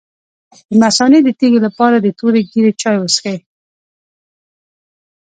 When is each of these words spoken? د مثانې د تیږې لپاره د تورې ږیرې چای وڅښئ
د 0.69 0.71
مثانې 0.83 1.19
د 1.23 1.29
تیږې 1.39 1.59
لپاره 1.67 1.95
د 1.99 2.07
تورې 2.19 2.41
ږیرې 2.51 2.71
چای 2.81 2.97
وڅښئ 2.99 3.37